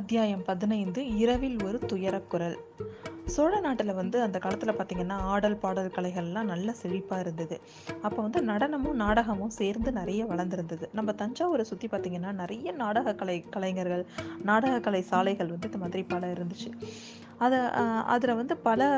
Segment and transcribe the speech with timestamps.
[0.00, 2.56] அத்தியாயம் பதினைந்து இரவில் ஒரு துயரக்குரல்
[3.24, 7.60] சோழ நாட்டில் வந்து அந்த காலத்தில் பார்த்திங்கன்னா ஆடல் பாடல் கலைகள்லாம் நல்ல செழிப்பாக இருந்தது.
[8.02, 10.86] அப்போ வந்து நடனமும் நாடகமும் சேர்ந்து நிறைய வளர்ந்துருந்தது.
[10.92, 14.06] நம்ம தஞ்சாவூரை சுற்றி பார்த்திங்கன்னா நிறைய நாடக கலை கலைஞர்கள்
[14.42, 16.70] நாடக கலை சாலைகள் வந்து இந்த மாதிரி பல இருந்துச்சு.
[17.44, 17.58] அதை
[18.14, 18.90] அதில் வந்து பல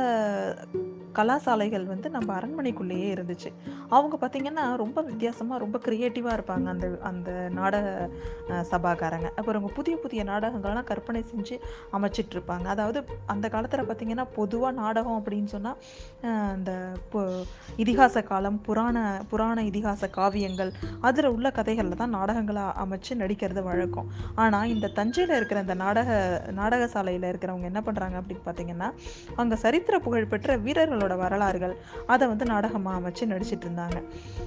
[1.16, 3.50] கலாசாலைகள் வந்து நம்ம அரண்மனைக்குள்ளேயே இருந்துச்சு.
[3.96, 7.86] அவங்க பார்த்திங்கன்னா ரொம்ப வித்தியாசமாக ரொம்ப க்ரியேட்டிவாக இருப்பாங்க அந்த அந்த நாடக
[8.70, 9.28] சபாக்காரங்க.
[9.38, 11.56] அப்புறம் புதிய புதிய நாடகங்கள்லாம் கற்பனை செஞ்சு
[11.96, 13.00] அமைச்சிட்டு இருப்பாங்க அதாவது
[13.34, 15.78] அந்த காலத்தில் பார்த்திங்கன்னா பொதுவாக நாடகம் அப்படின்னு சொன்னால்
[16.58, 16.72] இந்த
[17.84, 20.72] இதிகாச காலம் புராண புராண இதிகாச காவியங்கள்
[21.10, 24.10] அதில் உள்ள கதைகளில் தான் நாடகங்களை அமைச்சு நடிக்கிறது வழக்கம்.
[24.44, 26.10] ஆனால் இந்த தஞ்சையில் இருக்கிற இந்த நாடக
[26.62, 28.88] நாடக சாலையில் இருக்கிறவங்க என்ன பண்ணுறாங்க அப்படின்னு பார்த்தீங்கன்னா
[29.36, 31.74] அங்கே சரித்திர புகழ்பெற்ற வீரர்களோட வரலாறுகள்
[32.06, 33.98] அதை வந்து நாடகமாக அமைச்சு நடிச்சிட்டு இருந்தாங்க.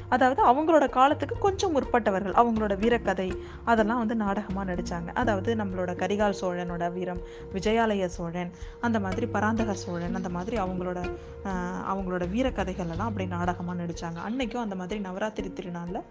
[0.10, 3.30] அதாவது அவங்களோட காலத்துக்கு கொஞ்சம் முற்பட்டவர்கள் அவங்களோட வீரக்கதை
[3.66, 7.22] அதெல்லாம் வந்து நாடகமாக நடித்தாங்க அதாவது நம்மளோட கரிகால் சோழனோட வீரம்
[7.54, 11.00] விஜயாலய சோழன் அந்த மாதிரி பராந்தக சோழன் அந்த மாதிரி அவங்களோட
[11.94, 16.02] அவங்களோட வீரக்கதைகள் எல்லாம் அப்படி நாடகமாக நடித்தாங்க அன்னைக்கும் அந்த மாதிரி நவராத்திரி திருநாளில்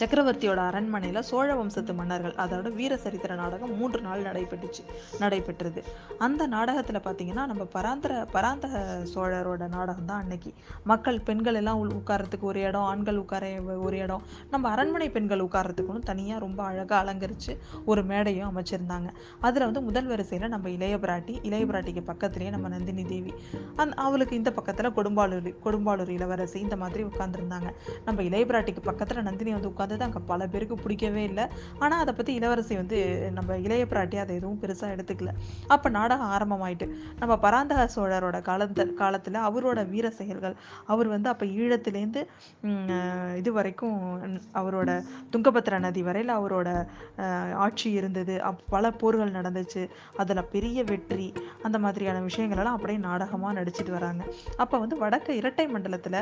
[0.00, 4.82] சக்கரவர்த்தியோட அரண்மனையில் சோழ வம்சத்து மன்னர்கள் அதோட வீர சரித்திர நாடகம் மூன்று நாள் நடைபெற்றுச்சு
[5.18, 5.80] நடைபெற்றது.
[6.18, 8.82] அந்த நாடகத்தில் பார்த்தீங்கன்னா நம்ம பராந்தர பராந்தக
[9.14, 10.50] சோழரோட நாடகம் தான் அன்னைக்கு.
[10.84, 13.44] மக்கள் பெண்கள் எல்லாம் உட்கார்றதுக்கு ஒரு இடம் ஆண்கள் உட்கார
[13.86, 14.22] ஒரு இடம்.
[14.50, 19.10] நம்ம அரண்மனை பெண்கள் உட்கார்றதுக்குன்னு தனியாக ரொம்ப அழகாக அலங்கரித்து ஒரு மேடையும் அமைச்சிருந்தாங்க.
[19.40, 23.34] அதில் வந்து முதல் வரிசையில் நம்ம இளைய பிராட்டி இளைய பிராட்டிக்கு பக்கத்துலேயே நம்ம நந்தினி தேவி.
[23.76, 27.68] அந் அவளுக்கு இந்த பக்கத்தில் கொடும்பாளூர் கொடும்பாளூர் இளவரசி இந்த மாதிரி உட்காந்துருந்தாங்க
[28.04, 31.44] நம்ம இளைய பிராட்டிக்கு பக்கத்தில் நந்தினி வந்து உட்காந்தது அங்கே பல பேருக்கு பிடிக்கவே இல்லை.
[31.84, 32.98] ஆனால் அதை பற்றி இளவரசி வந்து
[33.38, 35.32] நம்ம இளைய பிராட்டி அதை எதுவும் பெருசாக எடுத்துக்கல.
[35.74, 36.88] அப்போ நாடகம் ஆரம்பமாயிட்டு
[37.20, 40.56] நம்ம பராந்தக சோழரோட காலத்த காலத்தில் அவரோட வீர செயல்கள்
[40.92, 42.22] அவர் வந்து அப்போ ஈழத்துலேருந்து
[43.40, 43.98] இது வரைக்கும்
[44.60, 44.90] அவரோட
[45.32, 46.68] துங்கபத்ரா நதி வரையில் அவரோட
[47.64, 48.34] ஆட்சி இருந்தது.
[48.48, 49.82] அப் பல போர்கள் நடந்துச்சு.
[50.22, 51.28] அதில் பெரிய வெற்றி
[51.66, 54.22] அந்த மாதிரியான விஷயங்களெல்லாம் அப்படியே நாடகமாக நடிச்சிட்டு வராங்க.
[54.62, 56.20] அப்போ வந்து வடக்கு இரட்டை மண்டலத்தில்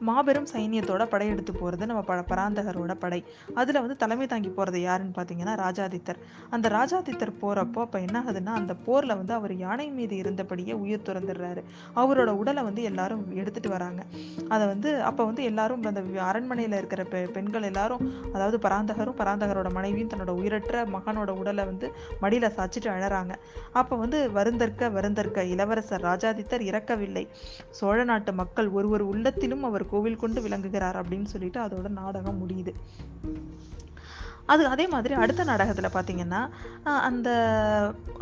[0.00, 3.24] மாபெரும் சைனியத்தோட படையெடுத்து போகிறது நம்ம ப பராந்தகரோட படை.
[3.54, 6.16] அதில் வந்து தலைமை தாங்கி போகிறது யாருன்னு பார்த்தீங்கன்னா ராஜாதித்தர்.
[6.50, 11.64] அந்த ராஜாதித்தர் போகிறப்போ அப்போ என்ன ஆகுதுன்னா அந்த போரில் வந்து அவர் யானை மீது இருந்தபடியே உயிர் துறந்துடுறாரு.
[11.96, 14.02] அவரோட உடலை வந்து எல்லாரும் எடுத்துட்டு வராங்க.
[14.48, 20.08] அதை வந்து அப்போ வந்து எல்லாரும் அந்த அரண்மனையில் இருக்கிற பெ பெண்கள் எல்லாரும் அதாவது பராந்தகரும் பராந்தகரோட மனைவியும்
[20.08, 23.34] தன்னோட உயிரற்ற மகனோட உடலை வந்து மடியில் சாச்சிட்டு அழறாங்க.
[23.72, 27.28] அப்போ வந்து வருந்தற்க வருந்தற்க இளவரசர் ராஜாதித்தர் இறக்கவில்லை.
[27.70, 32.74] சோழ நாட்டு மக்கள் ஒருவர் உள்ளத்திலும் அவர் கோவில் கொண்டு விளங்குகிறார் அப்படின்னு சொல்லிட்டு அதோட நாடகம் முடியுது.
[34.52, 36.40] அது அதே மாதிரி அடுத்த நாடகத்தில் பார்த்தீங்கன்னா
[37.06, 37.28] அந்த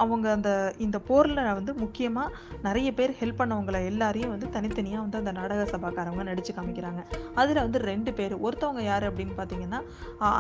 [0.03, 0.51] அவங்க அந்த
[0.85, 2.37] இந்த போரில் வந்து முக்கியமாக
[2.67, 7.03] நிறைய பேர் ஹெல்ப் பண்ணவங்கள எல்லாரையும் வந்து தனித்தனியாக வந்து அந்த நாடக சபாக்காரவங்க நடித்து காமிக்கிறாங்க.
[7.41, 9.81] அதில் வந்து ரெண்டு பேர் ஒருத்தவங்க யார் அப்படின்னு பார்த்தீங்கன்னா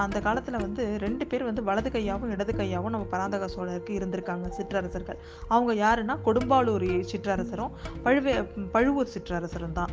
[0.05, 5.21] அந்த காலத்தில் வந்து ரெண்டு பேர் வந்து வலது கையாகவும் இடது கையாகவும் நம்ம பராந்தக சோழருக்கு இருந்திருக்காங்க சிற்றரசர்கள்.
[5.55, 7.75] அவங்க யாருன்னா கொடும்பாலூர் சிற்றரசரும்
[8.07, 8.37] பழுவே
[8.77, 9.93] பழுவூர் சிற்றரசரும் தான்.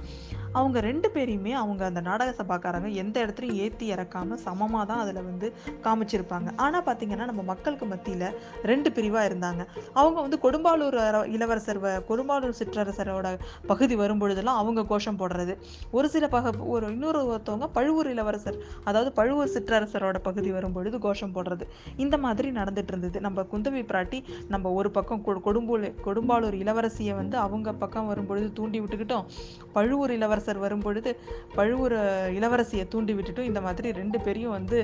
[0.54, 5.54] அவங்க ரெண்டு பேரையுமே அவங்க அந்த நாடக சபாக்காரங்க எந்த இடத்துலையும் ஏற்றி இறக்காம சமமாக தான் அதில் வந்து
[5.84, 6.52] காமிச்சிருப்பாங்க.
[6.56, 9.66] ஆனால் பார்த்தீங்கன்னா நம்ம மக்களுக்கு மத்தியில் ரெண்டு பிரிவாக இருந்தாங்க.
[9.94, 15.58] அவங்க வந்து கொடும்பாலூர் இளவரசர் கொடும்பாலூர் சிற்றரசரோட பகுதி வரும்பொழுதெல்லாம் அவங்க கோஷம் போடுறது.
[15.92, 21.62] ஒரு சில பக ஒரு இன்னொரு ஒருத்தவங்க பழுவூர் இளவரசர் அதாவது பழுவூர் சிற்றரசரோட பகுதி வரும்பொழுது கோஷம் போடுறது.
[21.98, 23.22] இந்த மாதிரி நடந்துட்டு இருந்தது.
[23.22, 28.80] நம்ம குந்தவி பிராட்டி நம்ம ஒரு பக்கம் கொ- கொடும்பூர் கொடும்பாலூர் இளவரசியை வந்து அவங்க பக்கம் வரும்பொழுது தூண்டி
[28.80, 29.26] விட்டுக்கிட்டோம்.
[29.74, 31.20] பழுவூர் இளவரசர் வரும்பொழுது
[31.56, 31.94] பழுவூர்
[32.40, 34.80] இளவரசியை தூண்டி விட்டுட்டும் இந்த மாதிரி ரெண்டு பேரையும் வந்து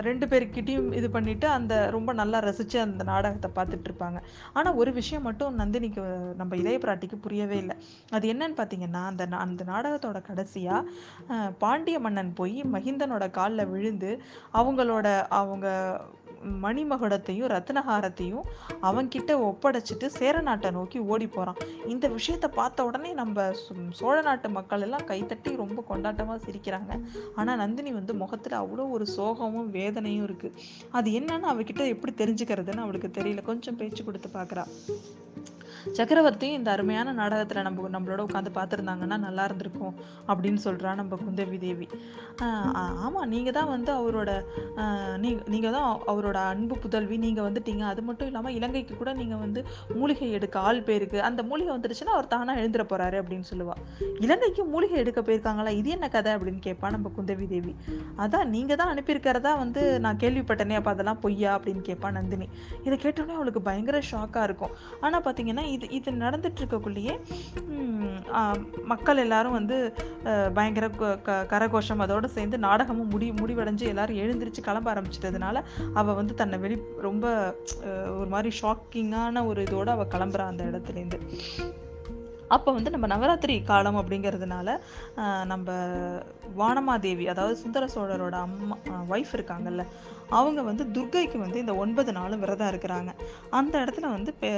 [0.00, 4.18] ரெண்டு பேர்கிட்டயும் இது பண்ணிட்டு அந்த ரொம்ப நல்லா ரசிச்சு அந்த நாடகத்தை பார்த்துட்டு இருப்பாங்க.
[4.52, 6.02] ஆனா ஒரு விஷயம் மட்டும் நந்தினிக்கு
[6.36, 7.76] நம்ம இளைய பிராட்டிக்கு புரியவே இல்லை.
[8.10, 10.84] அது என்னன்னு பார்த்தீங்கன்னா அந்த அந்த நாடகத்தோட கடைசியா
[11.58, 14.22] பாண்டிய மன்னன் போய் மகிந்தனோட காலில் விழுந்து
[14.52, 15.68] அவங்களோட அவங்க
[16.64, 18.46] மணிமகுடத்தையும் ரத்னஹாரத்தையும்
[18.88, 23.46] அவன்கிட்ட ஒப்படைச்சிட்டு சேர நாட்டை நோக்கி ஓடி போகிறான் இந்த விஷயத்தை பார்த்த உடனே நம்ம
[24.00, 26.90] சோழ நாட்டு மக்கள் எல்லாம் கைத்தட்டி ரொம்ப கொண்டாட்டமாக சிரிக்கிறாங்க.
[27.34, 30.56] ஆனால் நந்தினி வந்து முகத்தில் அவ்வளோ ஒரு சோகமும் வேதனையும் இருக்குது
[30.90, 33.42] அது என்னன்னு அவகிட்ட எப்படி தெரிஞ்சுக்கிறதுன்னு அவளுக்கு தெரியல.
[33.42, 34.64] கொஞ்சம் பேச்சு கொடுத்து பார்க்குறா.
[35.98, 39.94] சக்கரவர்த்தி இந்த அருமையான நாடகத்தில் நம்ம நம்மளோட உட்காந்து பார்த்துருந்தாங்கன்னா நல்லா இருந்திருக்கும்
[40.28, 41.88] அப்படின்னு சொல்றா நம்ம குந்தவி தேவி.
[42.42, 44.30] ஆஹ் நீங்கள் தான் வந்து அவரோட
[45.16, 47.16] நீ நீங்க தான் அவரோட அன்பு புதல்வி.
[47.16, 47.80] நீங்கள் வந்துட்டீங்க.
[47.80, 51.22] அது மட்டும் இல்லாமல் இலங்கைக்கு கூட நீங்கள் வந்து மூலிகை எடுக்க ஆள் பேருக்கு.
[51.22, 53.82] அந்த மூலிகை வந்துடுச்சுன்னா அவர் தானாக எழுந்துட போறாரு அப்படின்னு சொல்லுவாள்
[54.18, 55.68] இலங்கைக்கு மூலிகை எடுக்க போயிருக்காங்களா?
[55.68, 57.74] இது என்ன கதை அப்படின்னு கேட்பா நம்ம குந்தவி தேவி.
[58.16, 62.48] அதான் நீங்கள் தான் அனுப்பியிருக்கிறதா வந்து நான் கேள்விப்பட்டேனே அப்போ அதெல்லாம் பொய்யா அப்படின்னு கேட்பா நந்தினி.
[62.84, 64.74] இதை கேட்டோன்னே அவளுக்கு பயங்கர ஷாக்காக இருக்கும்.
[65.00, 67.14] ஆனால் பார்த்தீங்கன்னா இது இது நடந்துட்டு இருக்கக்குள்ளேயே
[68.84, 69.76] மக்கள் எல்லாரும் வந்து
[70.54, 70.86] பயங்கர
[71.22, 75.62] க- கரகோஷம் அதோடு சேர்ந்து நாடகமும் முடி முடிவடைஞ்சு எல்லாரும் எழுந்திருச்சு கிளம்ப ஆரம்பிச்சிட்டதுனால
[75.94, 77.24] அவ வந்து தன்னை வெளி ரொம்ப
[78.18, 81.20] ஒரு மாதிரி ஷாக்கிங்கான ஒரு இதோட அவ கிளம்புறா அந்த இடத்துலேருந்து
[82.50, 84.68] அப்போ வந்து நம்ம நவராத்திரி காலம் அப்படிங்கிறதுனால
[85.44, 85.68] நம்ம
[86.58, 88.76] வானமாதேவி அதாவது சுந்தர சோழரோட அம்மா
[89.10, 89.82] ஒய்ஃப் இருக்காங்கல்ல
[90.30, 93.10] அவங்க வந்து துர்க்கைக்கு வந்து இந்த ஒன்பது நாளும் விரதம் இருக்கிறாங்க.
[93.50, 94.50] அந்த இடத்துல வந்து பெ-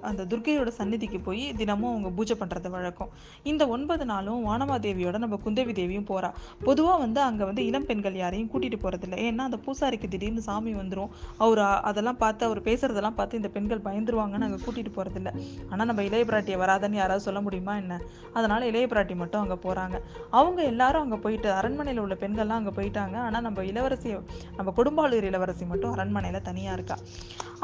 [0.00, 3.10] அந்த துர்கையோட சந்நிதிக்கு போய் தினமும் அவங்க பூஜை பண்ணுறது வழக்கம்.
[3.42, 6.30] இந்த ஒன்பது நாளும் வானமாதேவியோட நம்ம குந்தவி தேவியும் போகிறா
[6.64, 11.10] பொதுவாக வந்து அங்கே வந்து இளம் பெண்கள் யாரையும் கூட்டிகிட்டு போகிறதில்ல ஏன்னா அந்த பூசாரிக்கு திடீர்னு சாமி வந்துடும்
[11.38, 15.32] அவர் அதெல்லாம் பார்த்து அவர் பேசுறதெல்லாம் பார்த்து இந்த பெண்கள் பயந்துருவாங்கன்னு அங்கே கூட்டிகிட்டு போகிறதில்ல
[15.70, 17.94] ஆனால் நம்ம இளைய பிராட்டியை வராதன்னு யாராவது சொல்ல முடியுமா என்ன?
[18.38, 19.96] அதனால இளைய பிராட்டி மட்டும் அங்கே போறாங்க.
[20.38, 23.16] அவங்க எல்லாரும் அங்கே போயிட்டு அரண்மனையில் உள்ள பெண்கள்லாம் அங்கே போயிட்டாங்க.
[23.26, 24.10] ஆனால் நம்ம இளவரசி
[24.58, 26.98] நம்ம குடும்பாளூர் இளவரசி மட்டும் அரண்மனையில் தனியாக இருக்கா?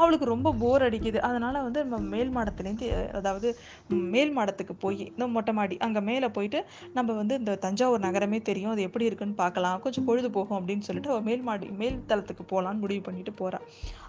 [0.01, 1.19] அவளுக்கு ரொம்ப போர் அடிக்குது.
[1.29, 2.87] அதனால வந்து நம்ம மேல் மாடத்துலேருந்து
[3.21, 3.49] அதாவது
[4.15, 6.61] மேல் மாடத்துக்கு போய் இந்த மொட்டை மாடி அங்கே மேலே போயிட்டு
[6.97, 8.71] நம்ம வந்து இந்த தஞ்சாவூர் நகரமே தெரியும்.
[8.75, 9.77] அது எப்படி இருக்குன்னு பார்க்கலாம்.
[9.83, 13.59] கொஞ்சம் பொழுது போகும் அப்படின்னு சொல்லிட்டு அவள் மேல் மாடி மேல் தளத்துக்கு போகலான்னு முடிவு பண்ணிட்டு போறா.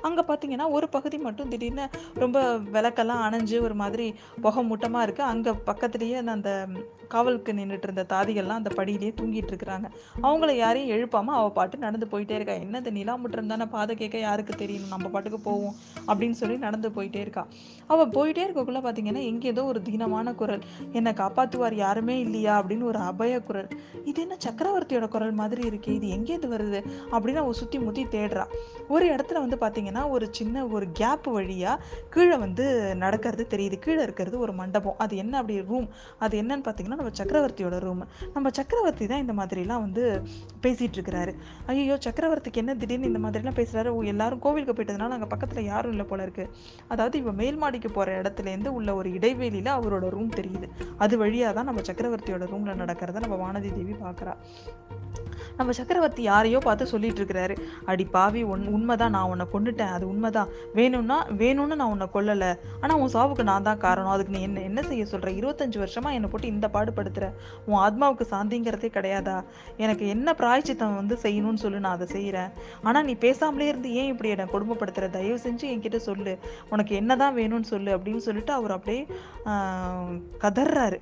[0.08, 1.86] அங்கே பார்த்தீங்கன்னா ஒரு பகுதி மட்டும் திடீர்னு
[2.22, 2.38] ரொம்ப
[2.76, 4.06] விளக்கெல்லாம் அணைஞ்சு ஒரு மாதிரி
[4.44, 6.66] புகை மூட்டமாக இருக்குது அங்கே பக்கத்துலேயே அந்த அந்த
[7.08, 9.90] காவலுக்கு நின்றுட்டு இருந்த தாதிகள்லாம் அந்த படியிலேயே தூங்கிட்டு இருக்கிறாங்க.
[10.22, 12.52] அவங்கள யாரையும் எழுப்பாம அவ பாட்டு நடந்து போயிட்டே இருக்கா.
[12.52, 15.74] என்னது நிலா முற்றம் தானே பாதை கேட்க யாருக்கு தெரியணும் நம்ம பாட்டுக்கு போவோம்
[16.06, 17.46] அப்படின்னு சொல்லி நடந்து போயிட்டே இருக்கா.
[17.86, 20.60] அவ போயிட்டே இருக்கக்குள்ள பாத்தீங்கன்னா எங்க ஏதோ ஒரு தீனமான குரல்
[20.92, 22.64] என்னை காப்பாத்துவார் யாருமே இல்லையா?
[22.64, 23.68] அப்படின்னு ஒரு அபய குரல்.
[24.04, 26.84] இது என்ன சக்கரவர்த்தியோட குரல் மாதிரி இருக்கே இது எங்கேருந்து வருது?
[27.12, 28.46] அப்படின்னு அவ சுத்தி முத்தி தேடுறா.
[28.88, 31.78] ஒரு இடத்துல வந்து பாத்தீங்கன்னா ஒரு சின்ன ஒரு கேப் வழியா
[32.10, 33.78] கீழே வந்து நடக்கிறது தெரியுது.
[33.78, 34.94] கீழே இருக்கிறது ஒரு மண்டபம்.
[34.98, 35.88] அது என்ன அப்படி ரூம்
[36.24, 38.02] அது என்னன்னு பார்த்தீங்கன்னா நம்ம சக்கரவர்த்தியோட ரூம்
[38.34, 40.02] நம்ம சக்கரவர்த்தி தான் இந்த மாதிரிலாம் வந்து
[40.64, 41.32] பேசிட்டு இருக்கிறாரு.
[41.72, 43.90] ஐயோ சக்கரவர்த்திக்கு என்ன திடீர்னு இந்த மாதிரிலாம் பேசுறாரு?
[44.12, 46.46] எல்லாரும் கோவிலுக்கு போயிட்டதுனால அங்கே பக்கத்தில் யாரும் இல்லை போல இருக்கு.
[46.94, 50.68] அதாவது இப்போ மேல் மாடிக்கு போகிற இடத்துலேருந்து உள்ள ஒரு இடைவெளியில் அவரோட ரூம் தெரியுது.
[51.04, 54.34] அது வழியாக தான் நம்ம சக்கரவர்த்தியோட ரூமில் நடக்கிறத நம்ம வானதி தேவி பார்க்குறா
[55.58, 57.54] நம்ம சக்கரவர்த்தி யாரையோ பார்த்து சொல்லிட்டு இருக்கிறாரு.
[57.90, 59.92] அடி பாவி உன் உண்மைதான் நான் உன்னை கொன்னுட்டேன்.
[59.96, 60.50] அது உண்மைதான்.
[60.78, 62.50] வேணும்னா வேணும்னு நான் உன்னை கொல்லலை.
[62.82, 64.12] ஆனால் உன் சாவுக்கு நான் தான் காரணம்.
[64.14, 67.26] அதுக்கு நீ என்ன என்ன செய்ய சொல்ற இருபத்தஞ்சு வருஷமா என்னை போட்டு இந்த பாடுபடுத்துற.
[67.68, 69.36] உன் ஆத்மாவுக்கு சாந்திங்கிறதே கிடையாதா?
[69.84, 72.50] எனக்கு என்ன பிராய்ச்சித்தம் வந்து செய்யணும்னு சொல்லு நான் அதை செய்கிறேன்
[72.88, 76.34] ஆனால் நீ பேசாமலே இருந்து ஏன் இப்படி என்னை கொடுமைப்படுத்துகிற தயவு செஞ்சு என்கிட்ட சொல்லு.
[76.72, 79.02] உனக்கு என்னதான் வேணும்னு சொல்லு அப்படின்னு சொல்லிட்டு அவர் அப்படியே
[80.44, 80.44] கதர்றாரு.
[80.44, 80.98] கதறாரு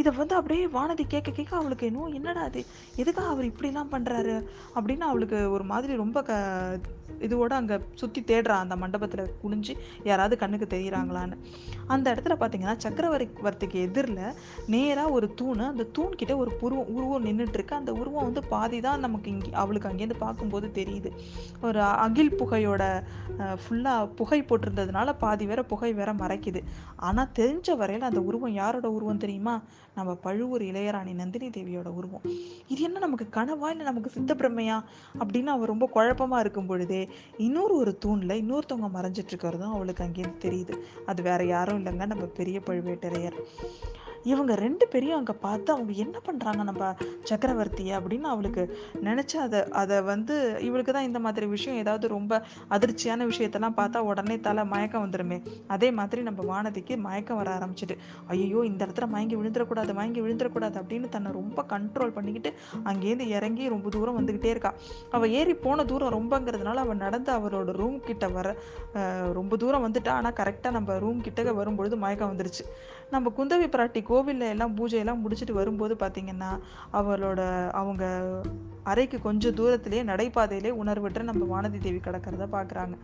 [0.00, 2.60] இதை வந்து அப்படியே வானதி கேட்க கேட்க அவளுக்கு இன்னும் என்னடா அது
[3.02, 4.36] எதுக்காக அவர் இப்படிலாம் பண்ணுறாரு
[4.76, 6.32] அப்படின்னு அவளுக்கு ஒரு மாதிரி ரொம்ப க
[7.26, 9.74] இதுவோட அங்கே சுற்றி தேடுறா அந்த மண்டபத்தில் குனிஞ்சு
[10.08, 11.36] யாராவது கண்ணுக்கு தெரியுறாங்களான்னு.
[11.94, 14.20] அந்த இடத்துல பார்த்தீங்கன்னா சக்கரவர்த்திக்கு எதிரில்
[14.74, 19.30] நேராக ஒரு தூண் அந்த தூண்கிட்ட ஒரு புருவம் உருவம் நின்றுட்டுருக்கு அந்த உருவம் வந்து பாதி தான் நமக்கு
[19.34, 21.12] இங்கே அவளுக்கு அங்கேருந்து பார்க்கும்போது தெரியுது.
[21.68, 22.82] ஒரு அகில் புகையோட
[23.62, 26.62] ஃபுல்லாக புகை போட்டிருந்ததுனால பாதி வேற புகை வேற மறைக்குது.
[27.08, 29.56] ஆனால் தெரிஞ்ச வரையில் அந்த உருவம் யாரோட உருவம் தெரியுமா?
[29.94, 32.20] நம்ம பழுவூர் இளையராணி நந்தினி தேவியோட உருவம்.
[32.68, 33.70] இது என்ன நமக்கு கனவா?
[33.70, 34.82] இல்லை நமக்கு சித்தப்பிரமையா?
[35.18, 37.08] அப்படின்னு அவ ரொம்ப குழப்பமா இருக்கும் பொழுதே
[37.38, 40.78] இன்னொரு ஒரு தூண்ல இன்னொருத்தவங்க மறைஞ்சிட்டு இருக்கிறதும் அவளுக்கு அங்கேருந்து தெரியுது.
[41.06, 42.06] அது வேற யாரும் இல்லைங்க.
[42.06, 43.38] நம்ம பெரிய பழுவேட்டரையர்.
[44.32, 46.92] இவங்க ரெண்டு பேரையும் அங்கே பார்த்து அவங்க என்ன பண்ணுறாங்க நம்ம
[47.30, 48.62] சக்கரவர்த்தி அப்படின்னு அவளுக்கு
[49.08, 50.34] நினச்சி அதை அதை வந்து
[50.68, 52.42] இவளுக்கு தான் இந்த மாதிரி விஷயம் ஏதாவது ரொம்ப
[52.76, 55.38] அதிர்ச்சியான விஷயத்தெல்லாம் பார்த்தா உடனே தலை மயக்கம் வந்துடுமே
[55.76, 57.96] அதே மாதிரி நம்ம வானதிக்கு மயக்கம் வர ஆரம்பிச்சிட்டு
[58.34, 62.52] ஐயோ இந்த இடத்துல மயங்கி விழுந்துடக்கூடாது மயங்கி விழுந்துடக்கூடாது அப்படின்னு தன்னை ரொம்ப கண்ட்ரோல் பண்ணிக்கிட்டு
[62.90, 64.70] அங்கேருந்து இறங்கி ரொம்ப தூரம் வந்துக்கிட்டே இருக்கா.
[65.16, 68.48] அவள் ஏறி போன தூரம் ரொம்பங்கிறதுனால அவள் நடந்து அவளோட ரூம் கிட்ட வர
[69.38, 70.12] ரொம்ப தூரம் வந்துட்டா.
[70.20, 72.64] ஆனால் கரெக்டாக நம்ம ரூம் கிட்டக்க வரும்பொழுது மயக்கம் வந்துருச்சு.
[73.14, 76.50] நம்ம குந்தவி பிராட்டிக்கும் கோவில்ல எல்லாம் பூஜையெல்லாம் முடிச்சுட்டு வரும்போது பார்த்தீங்கன்னா
[76.92, 77.40] அவளோட
[77.74, 78.04] அவங்க
[78.84, 82.96] அறைக்கு கொஞ்சம் தூரத்திலேயே நடைபாதையிலே உணர்வற்ற நம்ம வானதி தேவி கிடக்கிறத பார்க்குறாங்க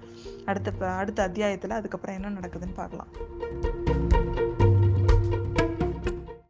[0.47, 4.10] அடுத்த ப- அடுத்த அத்தியாயத்தில் அதுக்கப்புறம் என்ன நடக்குதுன்னு பார்க்கலாம்